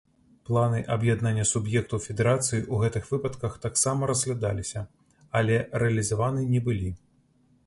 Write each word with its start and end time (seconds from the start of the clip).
Планы 0.49 0.77
аб'яднання 0.95 1.43
суб'ектаў 1.49 2.01
федэрацыі 2.05 2.59
ў 2.61 2.75
гэтых 2.85 3.05
выпадках 3.13 3.61
таксама 3.67 4.11
разглядаліся, 4.13 4.87
але 5.43 5.61
рэалізаваны 5.85 6.41
не 6.57 6.65
былі. 6.71 6.91